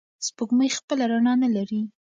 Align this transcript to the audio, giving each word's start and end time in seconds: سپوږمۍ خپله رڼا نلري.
سپوږمۍ 0.25 0.69
خپله 0.77 1.03
رڼا 1.11 1.33
نلري. 1.41 1.81